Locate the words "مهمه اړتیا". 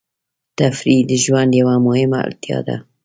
1.87-2.57